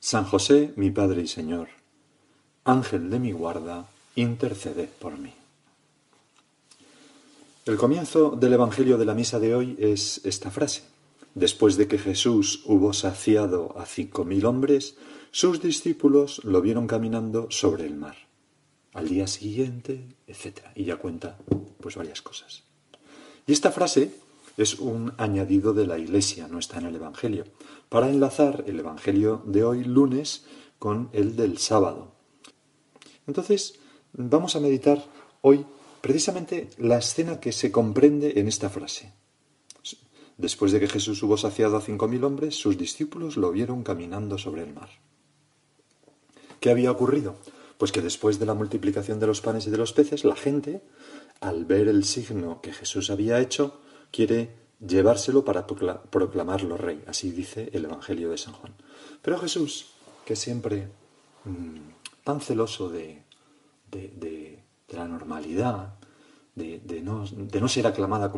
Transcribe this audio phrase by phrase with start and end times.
[0.00, 1.68] San José, mi Padre y Señor,
[2.64, 5.32] Ángel de mi guarda, interceded por mí.
[7.66, 10.84] El comienzo del Evangelio de la misa de hoy es esta frase.
[11.34, 14.96] Después de que Jesús hubo saciado a cinco mil hombres,
[15.30, 18.16] sus discípulos lo vieron caminando sobre el mar.
[18.94, 20.60] Al día siguiente, etc.
[20.74, 21.36] Y ya cuenta
[21.80, 22.62] pues varias cosas.
[23.46, 24.14] Y esta frase
[24.58, 27.44] es un añadido de la Iglesia, no está en el Evangelio,
[27.88, 30.44] para enlazar el Evangelio de hoy lunes
[30.80, 32.12] con el del sábado.
[33.28, 33.78] Entonces,
[34.12, 35.06] vamos a meditar
[35.42, 35.64] hoy
[36.00, 39.12] precisamente la escena que se comprende en esta frase.
[40.36, 44.38] Después de que Jesús hubo saciado a cinco mil hombres, sus discípulos lo vieron caminando
[44.38, 44.88] sobre el mar.
[46.58, 47.36] ¿Qué había ocurrido?
[47.76, 50.82] Pues que después de la multiplicación de los panes y de los peces, la gente,
[51.40, 54.54] al ver el signo que Jesús había hecho, quiere
[54.86, 57.02] llevárselo para proclamarlo rey.
[57.06, 58.74] Así dice el Evangelio de San Juan.
[59.22, 59.90] Pero Jesús,
[60.24, 60.88] que siempre
[61.44, 61.90] mmm,
[62.24, 63.22] tan celoso de,
[64.88, 65.94] la normalidad,
[66.54, 68.30] de, no, ser aclamado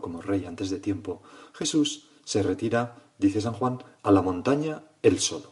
[0.00, 1.22] como rey antes de tiempo,
[1.52, 5.50] Jesús se retira, dice San Juan, a la montaña él solo.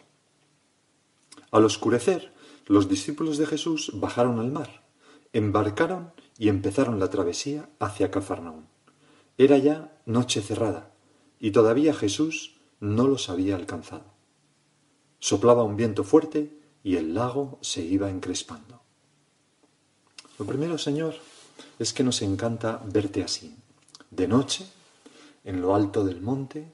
[1.51, 2.33] Al oscurecer,
[2.67, 4.83] los discípulos de Jesús bajaron al mar,
[5.33, 8.67] embarcaron y empezaron la travesía hacia Cafarnaún.
[9.39, 10.91] Era ya noche cerrada,
[11.39, 14.13] y todavía Jesús no los había alcanzado.
[15.21, 18.83] Soplaba un viento fuerte y el lago se iba encrespando.
[20.41, 21.15] Lo primero, Señor,
[21.79, 23.55] es que nos encanta verte así,
[24.11, 24.67] de noche,
[25.45, 26.73] en lo alto del monte,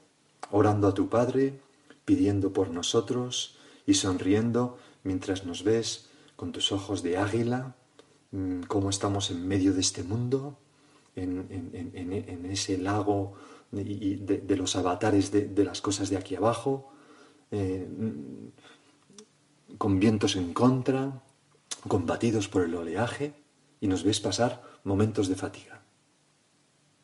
[0.49, 1.59] orando a tu Padre,
[2.03, 7.75] pidiendo por nosotros y sonriendo mientras nos ves con tus ojos de águila,
[8.31, 10.57] mm, cómo estamos en medio de este mundo,
[11.15, 13.33] en, ese lago
[13.71, 16.91] de, de, los avatares de, las cosas de aquí abajo,
[17.51, 17.87] eh,
[19.77, 21.21] con vientos en contra,
[21.87, 23.33] combatidos por el oleaje,
[23.81, 25.81] y nos ves pasar momentos de fatiga.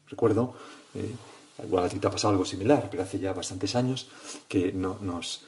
[0.07, 0.55] Recuerdo,
[0.95, 1.15] eh,
[1.65, 4.09] igual a ti te ha pasado algo similar, pero hace ya bastantes años
[4.47, 5.45] que no, nos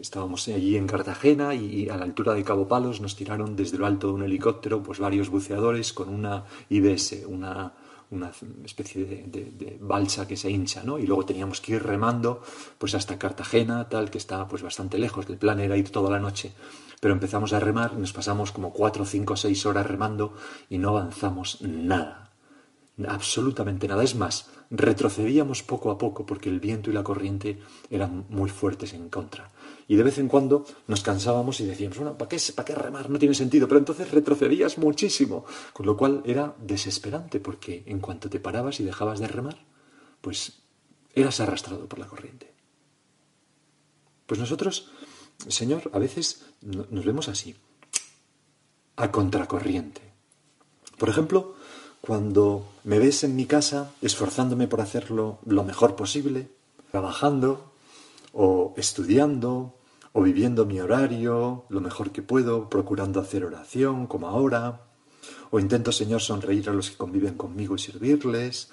[0.00, 3.78] estábamos allí en Cartagena y, y, a la altura de Cabo Palos nos tiraron desde
[3.78, 7.72] lo alto de un helicóptero pues varios buceadores con una IBS, una,
[8.12, 8.30] una
[8.64, 10.98] especie de, balsa que se hincha, ¿no?
[10.98, 12.42] Y luego teníamos que ir remando
[12.78, 15.26] pues hasta Cartagena, tal, que está pues bastante lejos.
[15.28, 16.52] El plan era ir toda la noche.
[17.00, 20.34] Pero empezamos a remar, nos pasamos como cuatro, cinco, seis horas remando
[20.70, 22.30] y no avanzamos nada.
[23.08, 24.04] Absolutamente nada.
[24.04, 27.58] Es más, retrocedíamos poco a poco porque el viento y la corriente
[27.90, 29.50] eran muy fuertes en contra.
[29.88, 33.10] Y de vez en cuando nos cansábamos y decíamos, bueno, ¿para qué, ¿para qué remar?
[33.10, 33.68] No tiene sentido.
[33.68, 35.44] Pero entonces retrocedías muchísimo.
[35.72, 39.58] Con lo cual era desesperante porque en cuanto te parabas y dejabas de remar,
[40.20, 40.62] pues
[41.14, 42.52] eras arrastrado por la corriente.
[44.26, 44.90] Pues nosotros,
[45.48, 47.54] Señor, a veces nos vemos así,
[48.96, 50.00] a contracorriente.
[50.98, 51.54] Por ejemplo,
[52.00, 56.48] cuando me ves en mi casa esforzándome por hacerlo lo mejor posible,
[56.90, 57.71] trabajando
[58.32, 59.78] o estudiando
[60.12, 64.82] o viviendo mi horario lo mejor que puedo, procurando hacer oración como ahora,
[65.50, 68.70] o intento, Señor, sonreír a los que conviven conmigo y servirles,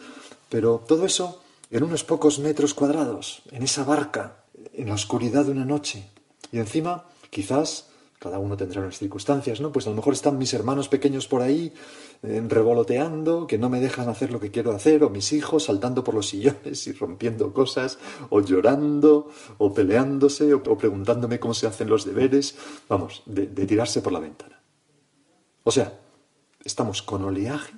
[0.50, 1.42] pero todo eso
[1.72, 6.10] en unos pocos metros cuadrados, en esa barca, en la oscuridad de una noche,
[6.52, 7.90] y encima, quizás,
[8.20, 9.72] cada uno tendrá unas circunstancias, ¿no?
[9.72, 11.74] Pues a lo mejor están mis hermanos pequeños por ahí
[12.22, 16.04] eh, revoloteando, que no me dejan hacer lo que quiero hacer, o mis hijos saltando
[16.04, 17.98] por los sillones y rompiendo cosas,
[18.30, 22.58] o llorando, o peleándose, o, preguntándome cómo se hacen los deberes,
[22.90, 24.62] vamos, de, de tirarse por la ventana.
[25.64, 25.98] O sea,
[26.66, 27.74] estamos con oleaje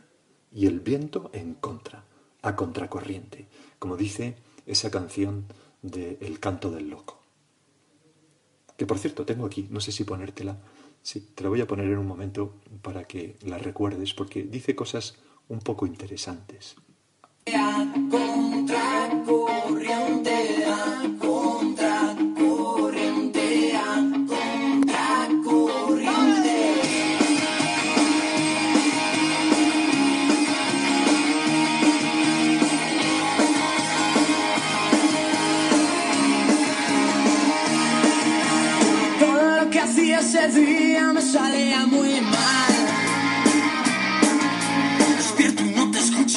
[0.51, 2.03] y el viento en contra,
[2.41, 3.47] a contracorriente,
[3.77, 5.45] como dice esa canción
[5.83, 7.20] de El canto del loco.
[8.81, 10.57] Que por cierto tengo aquí, no sé si ponértela,
[11.03, 14.75] sí, te la voy a poner en un momento para que la recuerdes, porque dice
[14.75, 15.19] cosas
[15.49, 16.73] un poco interesantes.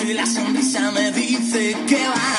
[0.06, 2.34] Y la sonrisa me dice que va.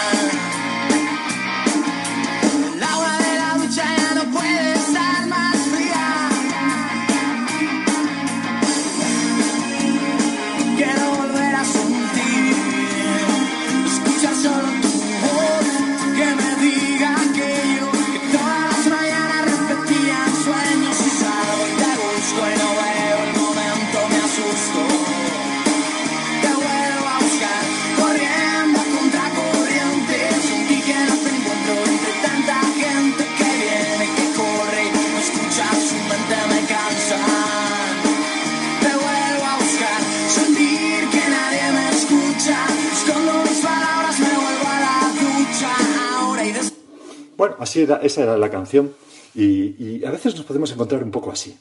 [47.66, 48.94] Así era, esa era la canción
[49.34, 51.58] y, y a veces nos podemos encontrar un poco así.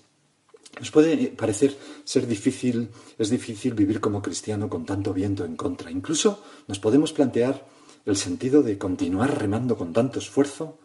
[0.78, 5.90] Nos puede parecer ser difícil, es difícil vivir como cristiano con tanto viento en contra.
[5.90, 7.66] Incluso nos podemos plantear
[8.04, 10.78] el sentido de continuar remando con tanto esfuerzo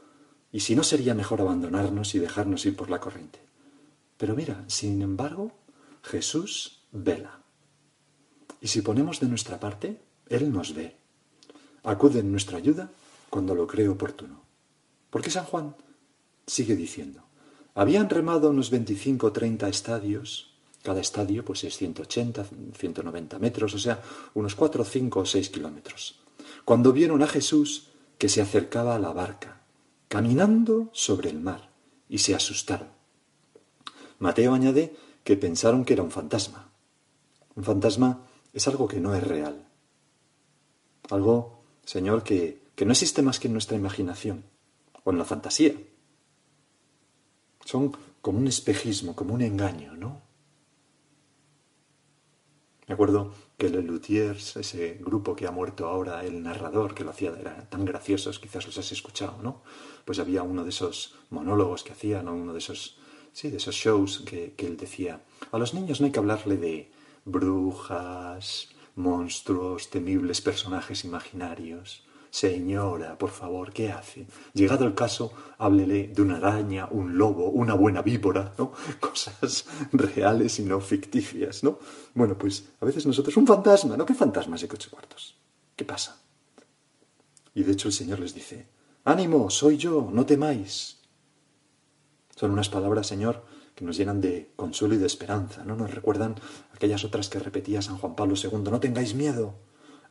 [0.52, 3.40] y si no sería mejor abandonarnos y dejarnos ir por la corriente.
[4.18, 5.52] Pero mira, sin embargo,
[6.04, 7.42] Jesús vela.
[8.62, 10.96] Y si ponemos de nuestra parte, Él nos ve.
[11.84, 12.90] Acude en nuestra ayuda
[13.30, 14.49] cuando lo cree oportuno.
[15.10, 15.76] Porque San Juan
[16.46, 17.24] sigue diciendo,
[17.76, 20.54] habían remado unos 25 o 30 estadios,
[20.84, 22.46] cada estadio pues es 180,
[22.78, 24.02] 190 metros, o sea,
[24.34, 26.20] unos 4, 5 o 6 kilómetros,
[26.66, 29.62] cuando vieron a Jesús que se acercaba a la barca,
[30.08, 31.70] caminando sobre el mar,
[32.08, 32.90] y se asustaron.
[34.18, 36.74] Mateo añade que pensaron que era un fantasma.
[37.56, 39.68] Un fantasma es algo que no es real.
[41.10, 44.44] Algo, Señor, que, que no existe más que en nuestra imaginación
[45.04, 45.76] o en la fantasía.
[47.66, 50.22] Son como un espejismo, como un engaño, ¿no?
[52.88, 57.12] Me acuerdo que Le Luthiers, ese grupo que ha muerto ahora, el narrador que lo
[57.12, 59.62] hacía, eran tan graciosos, quizás los has escuchado, ¿no?
[60.06, 62.34] Pues había uno de esos monólogos que hacían, ¿no?
[62.34, 62.98] uno de esos,
[63.32, 66.58] sí, de esos shows que, que él decía, a los niños no hay que hablarle
[66.58, 66.92] de
[67.26, 72.09] brujas, monstruos, temibles personajes imaginarios.
[72.32, 74.28] Señora, por favor, ¿qué hace?
[74.54, 78.72] Llegado el caso, háblele de una araña, un lobo, una buena víbora, ¿no?
[79.00, 81.80] Cosas reales y no ficticias, ¿no?
[82.14, 84.06] Bueno, pues a veces nosotros, un fantasma, ¿no?
[84.06, 85.36] ¿Qué fantasmas de coche cuartos?
[85.76, 86.22] ¿Qué pasa?
[87.56, 88.68] Y de hecho el Señor les dice,
[89.06, 91.00] ánimo, soy yo, no temáis.
[92.36, 93.44] Son unas palabras, Señor,
[93.74, 95.76] que nos llenan de consuelo y de esperanza, ¿no?
[95.76, 96.36] Nos recuerdan
[96.76, 99.56] aquellas otras que repetía San Juan Pablo II, no tengáis miedo,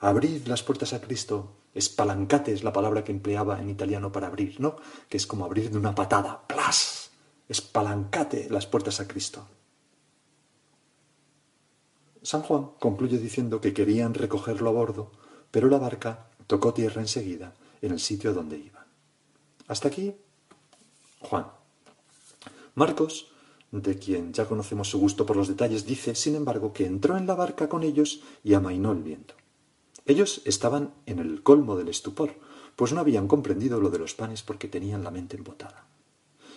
[0.00, 4.60] abrid las puertas a Cristo, espalancate es la palabra que empleaba en italiano para abrir,
[4.60, 4.76] ¿no?
[5.08, 7.10] Que es como abrir de una patada, plas,
[7.48, 9.46] espalancate las puertas a Cristo.
[12.22, 15.12] San Juan concluye diciendo que querían recogerlo a bordo,
[15.50, 18.84] pero la barca tocó tierra enseguida en el sitio donde iban.
[19.66, 20.14] Hasta aquí,
[21.20, 21.46] Juan.
[22.74, 23.28] Marcos,
[23.70, 27.26] de quien ya conocemos su gusto por los detalles, dice, sin embargo, que entró en
[27.26, 29.34] la barca con ellos y amainó el viento.
[30.08, 32.34] Ellos estaban en el colmo del estupor,
[32.76, 35.86] pues no habían comprendido lo de los panes porque tenían la mente embotada.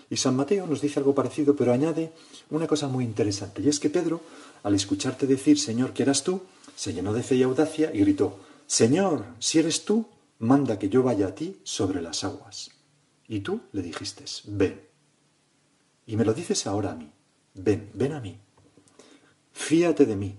[0.10, 2.14] Y San Mateo nos dice algo parecido, pero añade
[2.50, 4.22] una cosa muy interesante, y es que Pedro,
[4.64, 6.44] al escucharte decir, Señor, que eras tú,
[6.76, 10.06] se llenó de fe y audacia y gritó, Señor, si eres tú,
[10.40, 12.72] manda que yo vaya a ti sobre las aguas.
[13.28, 14.82] Y tú le dijiste, ven.
[16.06, 17.12] Y me lo dices ahora a mí,
[17.54, 18.40] ven, ven a mí.
[19.52, 20.38] Fíate de mí,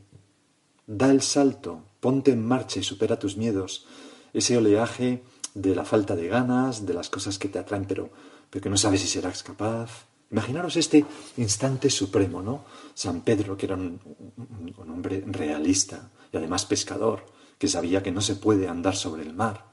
[0.86, 3.86] da el salto, ponte en marcha y supera tus miedos,
[4.34, 5.22] ese oleaje
[5.54, 8.10] de la falta de ganas, de las cosas que te atraen, pero,
[8.50, 10.08] pero que no sabes si serás capaz.
[10.32, 11.04] Imaginaros este
[11.36, 12.64] instante supremo, ¿no?
[12.92, 14.00] San Pedro, que era un,
[14.36, 17.24] un, un hombre realista y además pescador,
[17.56, 19.70] que sabía que no se puede andar sobre el mar.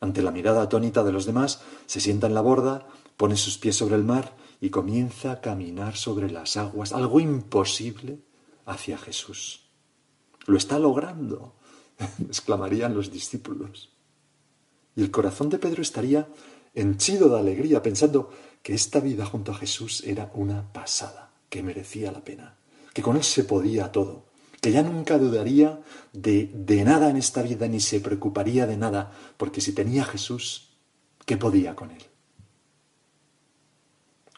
[0.00, 3.76] Ante la mirada atónita de los demás, se sienta en la borda, pone sus pies
[3.76, 8.24] sobre el mar y comienza a caminar sobre las aguas, algo imposible,
[8.66, 9.67] hacia Jesús.
[10.48, 11.56] Lo está logrando,
[12.26, 13.92] exclamarían los discípulos.
[14.96, 16.26] Y el corazón de Pedro estaría
[16.74, 18.30] henchido de alegría, pensando
[18.62, 22.56] que esta vida junto a Jesús era una pasada, que merecía la pena,
[22.94, 24.30] que con Él se podía todo,
[24.62, 25.82] que ya nunca dudaría
[26.14, 30.70] de, de nada en esta vida ni se preocuparía de nada, porque si tenía Jesús,
[31.26, 32.02] ¿qué podía con Él?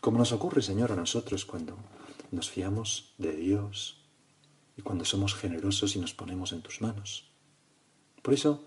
[0.01, 1.77] Como nos ocurre, Señor, a nosotros cuando
[2.33, 4.00] nos fiamos de Dios
[4.81, 7.31] cuando somos generosos y nos ponemos en tus manos.
[8.23, 8.67] Por eso,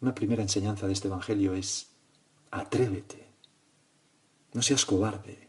[0.00, 1.88] una primera enseñanza de este Evangelio es,
[2.50, 3.26] atrévete,
[4.52, 5.48] no seas cobarde,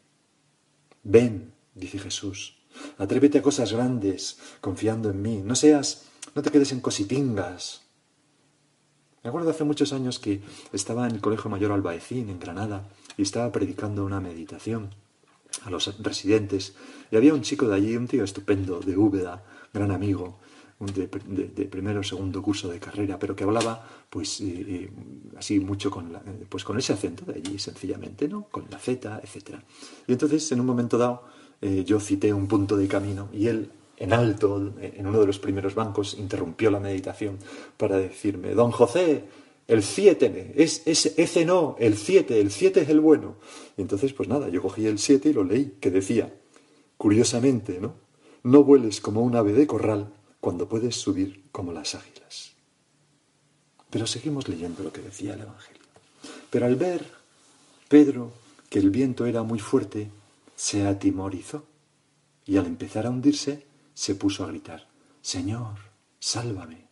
[1.03, 2.57] ven, dice Jesús,
[2.97, 7.81] atrévete a cosas grandes, confiando en mí, no seas, no te quedes en cositingas.
[9.23, 10.41] Me acuerdo hace muchos años que
[10.71, 14.93] estaba en el Colegio Mayor Albaecín, en Granada, y estaba predicando una meditación
[15.65, 16.75] a los residentes.
[17.11, 19.43] Y había un chico de allí, un tío estupendo, de Úbeda,
[19.73, 20.39] gran amigo,
[20.79, 23.79] de, de, primero o segundo curso de carrera, pero que hablaba
[24.09, 24.89] pues eh, eh,
[25.37, 28.47] así mucho con, la, eh, pues con ese acento de allí, sencillamente, ¿no?
[28.51, 29.59] Con la Z, etc.
[30.07, 31.23] Y entonces, en un momento dado,
[31.61, 35.73] yo cité un punto de camino y él, en alto, en uno de los primeros
[35.73, 37.39] bancos, interrumpió la meditación
[37.77, 39.23] para decirme, don José,
[39.67, 43.37] el 7, es, es, ese no, el 7, el 7 es el bueno.
[43.77, 46.33] Y entonces, pues nada, yo cogí el 7 y lo leí, que decía,
[46.97, 47.95] curiosamente, ¿no?
[48.43, 52.53] No vueles como un ave de corral cuando puedes subir como las águilas.
[53.89, 55.81] Pero seguimos leyendo lo que decía el Evangelio.
[56.51, 57.05] Pero al ver
[57.87, 58.31] Pedro
[58.69, 60.11] que el viento era muy fuerte,
[60.55, 61.65] se atimorizó
[62.45, 64.87] y al empezar a hundirse se puso a gritar,
[65.21, 65.77] Señor,
[66.19, 66.87] sálvame.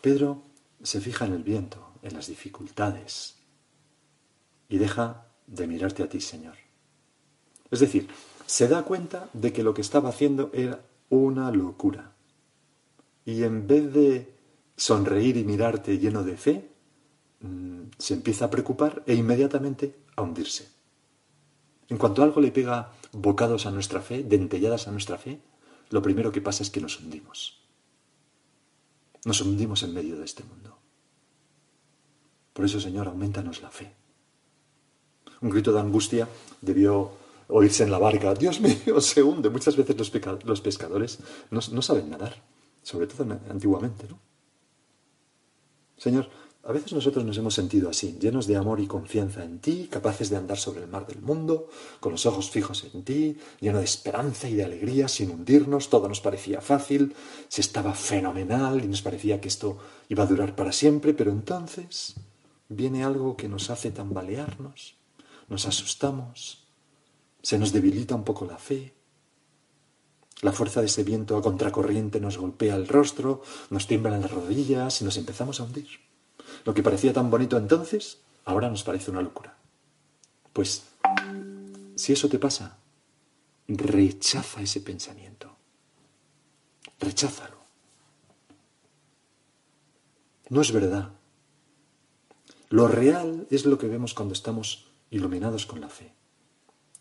[0.00, 0.42] Pedro
[0.84, 3.38] se fija en el viento, en las dificultades,
[4.68, 6.54] y deja de mirarte a ti, Señor.
[7.70, 8.08] Es decir,
[8.46, 12.12] se da cuenta de que lo que estaba haciendo era una locura.
[13.24, 14.34] Y en vez de
[14.76, 16.70] sonreír y mirarte lleno de fe,
[17.40, 20.68] mm, se empieza a preocupar e inmediatamente a hundirse.
[21.88, 25.40] En cuanto algo le pega bocados a nuestra fe, dentelladas a nuestra fe,
[25.90, 27.63] lo primero que pasa es que nos hundimos.
[29.24, 30.78] Nos hundimos en medio de este mundo.
[32.52, 33.92] Por eso, Señor, aumentanos la fe.
[35.40, 36.28] Un grito de angustia
[36.60, 37.10] debió
[37.48, 38.34] oírse en la barca.
[38.34, 39.50] Dios mío, se hunde.
[39.50, 41.18] Muchas veces los, pescadores
[41.50, 42.42] no, no, saben nadar,
[42.82, 44.18] sobre todo antiguamente, ¿no?
[45.96, 46.28] Señor,
[46.66, 50.30] a veces nosotros nos hemos sentido así, llenos de amor y confianza en ti, capaces
[50.30, 51.68] de andar sobre el mar del mundo,
[52.00, 56.08] con los ojos fijos en ti, lleno de esperanza y de alegría, sin hundirnos, todo
[56.08, 57.14] nos parecía fácil,
[57.48, 59.76] se estaba fenomenal y nos parecía que esto
[60.08, 62.14] iba a durar para siempre, pero entonces
[62.70, 64.96] viene algo que nos hace tambalearnos,
[65.48, 66.66] nos asustamos,
[67.42, 68.94] se nos debilita un poco la fe,
[70.40, 75.02] la fuerza de ese viento a contracorriente nos golpea el rostro, nos tiemblan las rodillas
[75.02, 76.13] y nos empezamos a hundir.
[76.64, 79.56] Lo que parecía tan bonito entonces, ahora nos parece una locura.
[80.52, 80.84] Pues,
[81.94, 82.78] si eso te pasa,
[83.68, 85.54] rechaza ese pensamiento.
[86.98, 87.58] Recházalo.
[90.48, 91.10] No es verdad.
[92.70, 96.12] Lo real es lo que vemos cuando estamos iluminados con la fe,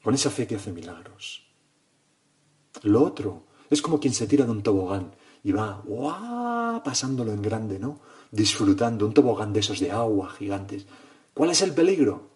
[0.04, 1.48] con esa fe que hace milagros.
[2.84, 6.84] Lo otro es como quien se tira de un tobogán y va ¡guau!
[6.84, 8.00] pasándolo en grande, ¿no?
[8.34, 10.88] Disfrutando un tobogán de esos de agua gigantes.
[11.36, 12.32] ¿Cuál es el peligro?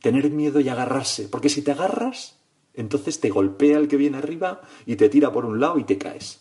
[0.00, 2.38] Tener miedo y agarrarse, porque si te agarras,
[2.72, 5.98] entonces te golpea el que viene arriba y te tira por un lado y te
[5.98, 6.40] caes.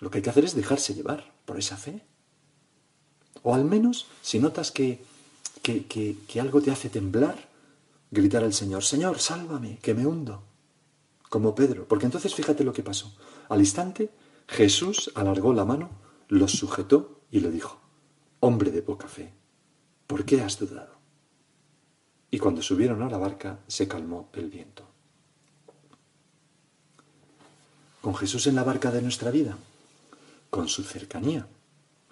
[0.00, 2.02] Lo que hay que hacer es dejarse llevar por esa fe.
[3.44, 5.00] O al menos, si notas que,
[5.62, 7.48] que, que, algo te hace temblar,
[8.10, 10.42] gritar al Señor, Señor, sálvame, que me hundo.
[11.28, 13.14] Como Pedro, porque entonces fíjate lo que pasó.
[13.48, 14.10] Al instante,
[14.48, 15.90] Jesús alargó la mano,
[16.28, 17.80] los sujetó y le dijo,
[18.40, 19.32] Hombre de poca fe,
[20.06, 20.96] ¿por qué has dudado?
[22.30, 24.86] Y cuando subieron a la barca se calmó el viento.
[28.00, 29.56] Con Jesús en la barca de nuestra vida,
[30.50, 31.48] con su cercanía,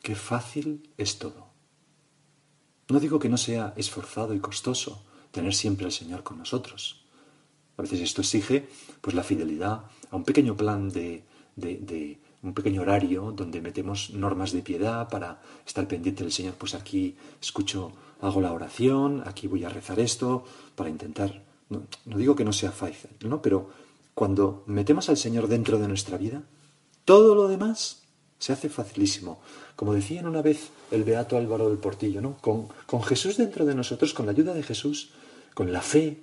[0.07, 1.49] Qué fácil es todo.
[2.89, 7.03] No digo que no sea esforzado y costoso tener siempre al Señor con nosotros.
[7.77, 8.69] A veces esto exige
[9.01, 9.83] pues la fidelidad
[10.13, 11.25] a un pequeño plan de,
[11.57, 16.55] de, un pequeño horario donde metemos normas de piedad para estar pendiente del Señor.
[16.55, 20.45] Pues aquí escucho, hago la oración, aquí voy a rezar esto,
[20.77, 21.43] para intentar.
[21.69, 23.43] No, no digo que no sea fácil, ¿no?
[23.43, 23.69] Pero
[24.15, 26.43] cuando metemos al Señor dentro de nuestra vida,
[27.05, 28.05] todo lo demás
[28.39, 29.41] se hace facilísimo.
[29.75, 32.37] Como decían una vez el beato Álvaro del Portillo, ¿no?
[32.39, 35.11] Con, con Jesús dentro de nosotros, con la ayuda de Jesús,
[35.53, 36.23] con la fe,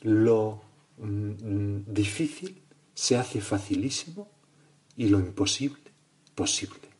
[0.00, 0.62] lo
[0.96, 2.62] mm, difícil
[2.94, 4.37] se hace facilísimo
[4.98, 5.80] y lo imposible
[6.34, 6.90] posible.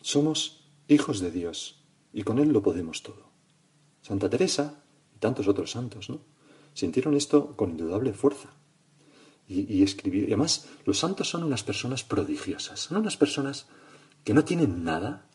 [0.00, 3.30] Somos hijos de Dios, y con Él lo podemos todo.
[4.00, 4.82] Santa Teresa
[5.14, 6.20] y tantos otros santos, ¿no?
[6.72, 8.50] Sintieron esto con indudable fuerza.
[9.46, 9.84] Y, y.
[9.84, 12.80] Y además, los santos son unas personas prodigiosas.
[12.80, 13.68] Son unas personas
[14.24, 15.28] que no tienen nada.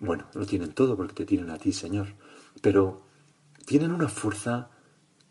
[0.00, 2.14] Bueno, no tienen todo porque te tienen a ti, Señor.
[2.60, 3.06] Pero
[3.64, 4.71] tienen una fuerza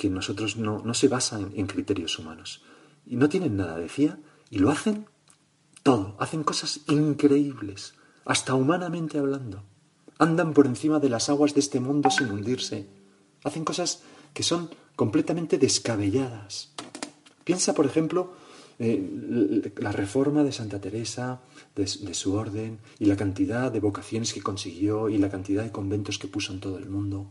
[0.01, 2.63] que nosotros no, no se basa en, criterios humanos.
[3.05, 4.17] Y no tienen nada, decía,
[4.49, 5.05] y lo hacen
[5.83, 6.15] todo.
[6.17, 7.93] Hacen cosas increíbles,
[8.25, 9.61] hasta humanamente hablando.
[10.17, 12.87] Andan por encima de las aguas de este mundo sin hundirse.
[13.43, 14.01] Hacen cosas
[14.33, 16.71] que son completamente descabelladas.
[17.43, 18.33] Piensa, por ejemplo,
[18.79, 21.41] eh, la reforma de Santa Teresa,
[21.75, 25.71] de, de, su orden, y la cantidad de vocaciones que consiguió y la cantidad de
[25.71, 27.29] conventos que puso en todo el mundo.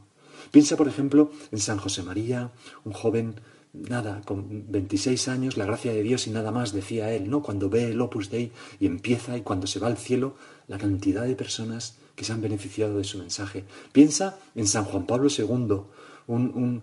[0.51, 2.51] Piensa, por ejemplo, en San José María,
[2.85, 3.35] un joven,
[3.73, 7.43] nada, con 26 años, la gracia de Dios y nada más, decía él, ¿no?
[7.43, 10.35] Cuando ve el Opus Dei y empieza y cuando se va al cielo,
[10.69, 13.65] la cantidad de personas que se han beneficiado de su mensaje.
[13.93, 15.81] Piensa en San Juan Pablo II,
[16.27, 16.83] un,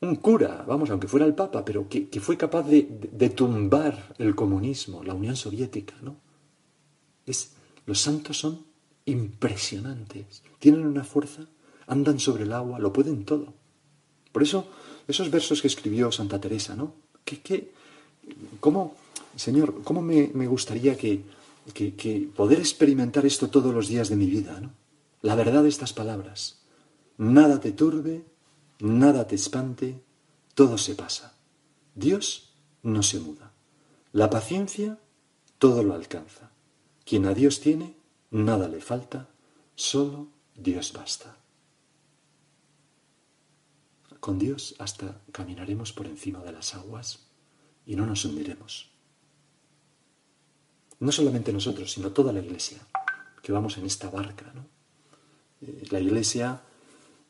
[0.00, 3.30] un, cura, vamos, aunque fuera el Papa, pero que, que fue capaz de, de, de,
[3.30, 6.16] tumbar el comunismo, la Unión Soviética, ¿no?
[7.26, 7.54] Es,
[7.86, 8.64] los santos son
[9.04, 11.48] impresionantes, tienen una fuerza,
[11.88, 13.54] andan sobre el agua, lo pueden todo.
[14.32, 14.68] Por eso,
[15.08, 16.94] esos versos que escribió Santa Teresa, ¿no?
[17.24, 17.72] ¿Qué, qué,
[18.60, 18.94] cómo,
[19.34, 21.24] Señor, cómo me, me gustaría que,
[21.74, 24.70] que, poder experimentar esto todos los días de mi vida, ¿no?
[25.22, 26.60] La verdad de estas palabras.
[27.16, 28.24] Nada te turbe,
[28.78, 30.00] nada te espante,
[30.54, 31.34] todo se pasa.
[31.94, 32.52] Dios
[32.82, 33.52] no se muda.
[34.12, 34.98] La paciencia
[35.58, 36.50] todo lo alcanza.
[37.04, 37.96] Quien a Dios tiene,
[38.30, 39.28] nada le falta,
[39.74, 41.37] solo Dios basta.
[44.28, 47.20] Con Dios hasta caminaremos por encima de las aguas
[47.86, 48.90] y no nos hundiremos.
[51.00, 52.76] No solamente nosotros, sino toda la iglesia,
[53.42, 54.52] que vamos en esta barca.
[54.54, 54.66] ¿no?
[55.62, 56.60] Eh, la iglesia,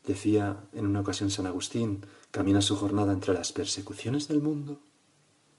[0.05, 4.81] decía en una ocasión San Agustín, camina su jornada entre las persecuciones del mundo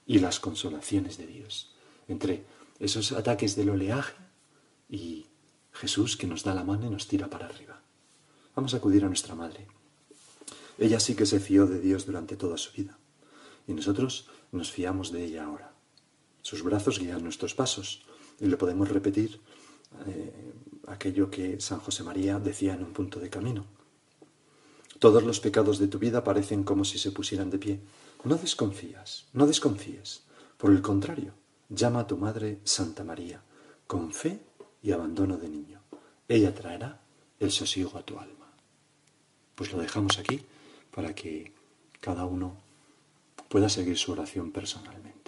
[0.05, 1.73] y las consolaciones de Dios,
[2.09, 2.43] entre
[2.79, 4.13] esos ataques del oleaje
[4.89, 5.27] y
[5.71, 7.81] Jesús que nos da la mano y nos tira para arriba.
[8.57, 9.78] Vamos a acudir a nuestra madre.
[10.79, 12.97] Ella sí que se fió de Dios durante toda su vida
[13.67, 15.73] y nosotros nos fiamos de ella ahora.
[16.41, 18.01] Sus brazos guían nuestros pasos
[18.39, 19.41] y le podemos repetir
[20.07, 20.53] eh,
[20.87, 23.65] aquello que San José María decía en un punto de camino.
[24.99, 27.79] Todos los pecados de tu vida parecen como si se pusieran de pie.
[28.23, 30.23] No desconfías, no desconfíes.
[30.57, 31.33] Por el contrario,
[31.69, 33.43] llama a tu madre Santa María,
[33.85, 34.41] con fe
[34.81, 35.81] y abandono de niño.
[36.27, 37.01] Ella traerá
[37.39, 38.51] el sosiego a tu alma.
[39.55, 40.41] Pues lo dejamos aquí
[40.93, 41.51] para que
[41.99, 42.55] cada uno
[43.49, 45.18] pueda seguir su oración personalmente.